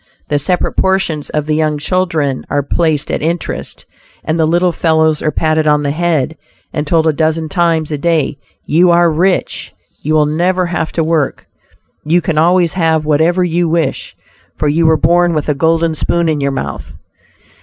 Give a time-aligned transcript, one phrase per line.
[0.29, 3.85] The separate portions of the young children are placed at interest,
[4.23, 6.35] and the little fellows are patted on the head,
[6.73, 11.03] and told a dozen times a day, "you are rich; you will never have to
[11.03, 11.45] work,
[12.03, 14.15] you can always have whatever you wish,
[14.55, 16.97] for you were born with a golden spoon in your mouth."